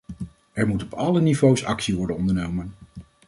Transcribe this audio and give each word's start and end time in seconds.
Er 0.53 0.67
moet 0.67 0.83
op 0.83 0.93
alle 0.93 1.21
niveaus 1.21 1.63
actie 1.65 1.95
worden 1.95 2.15
ondernomen. 2.15 2.73